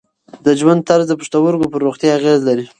[0.45, 2.65] د ژوند طرز د پښتورګو پر روغتیا اغېز لري.